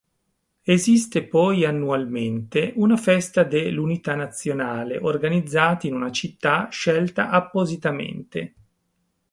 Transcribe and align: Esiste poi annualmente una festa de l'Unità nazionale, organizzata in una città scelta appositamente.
Esiste 0.63 1.27
poi 1.27 1.63
annualmente 1.63 2.71
una 2.77 2.97
festa 2.97 3.43
de 3.43 3.69
l'Unità 3.69 4.15
nazionale, 4.15 4.97
organizzata 4.97 5.85
in 5.85 5.93
una 5.93 6.09
città 6.11 6.67
scelta 6.71 7.29
appositamente. 7.29 8.53